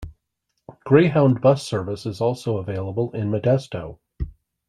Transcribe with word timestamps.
Greyhound 0.83 1.41
bus 1.41 1.61
service 1.61 2.07
is 2.07 2.21
also 2.21 2.57
available 2.57 3.11
in 3.11 3.29
Modesto. 3.29 3.99